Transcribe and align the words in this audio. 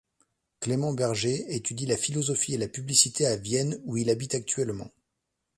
Clemens 0.61 0.93
Berger 0.95 1.45
étudie 1.53 1.85
la 1.85 1.95
philosophie 1.95 2.55
et 2.55 2.57
la 2.57 2.67
publicité 2.67 3.27
à 3.27 3.35
Vienne, 3.35 3.79
où 3.83 3.97
il 3.97 4.09
habite 4.09 4.33
actuellement. 4.33 4.89